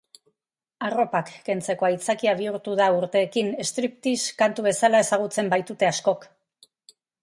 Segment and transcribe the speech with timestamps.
[0.87, 6.33] Arropak kentzeko aitzakia bihurtu da urteekin, streaptease kantu bezala ezagutzen baitute askok.